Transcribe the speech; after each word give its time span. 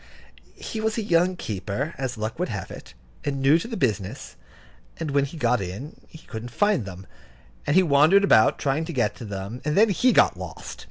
He 0.55 0.81
was 0.81 0.97
a 0.97 1.03
young 1.03 1.35
keeper, 1.35 1.93
as 1.95 2.17
luck 2.17 2.39
would 2.39 2.49
have 2.49 2.71
it, 2.71 2.95
and 3.23 3.39
new 3.39 3.59
to 3.59 3.67
the 3.67 3.77
business; 3.77 4.35
and 4.97 5.11
when 5.11 5.25
he 5.25 5.37
got 5.37 5.61
in, 5.61 5.95
he 6.07 6.17
couldn't 6.25 6.49
find 6.49 6.85
them, 6.85 7.05
and 7.67 7.75
he 7.75 7.83
wandered 7.83 8.23
about, 8.23 8.57
trying 8.57 8.83
to 8.85 8.93
get 8.93 9.15
to 9.17 9.25
them, 9.25 9.61
and 9.63 9.77
then 9.77 9.89
he 9.89 10.11
got 10.11 10.35
lost. 10.37 10.79